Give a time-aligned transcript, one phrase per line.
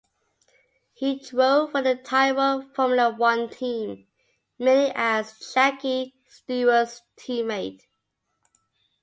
[0.93, 4.07] He drove for the Tyrrell Formula One team,
[4.57, 7.83] mainly as Jackie Stewart's teammate.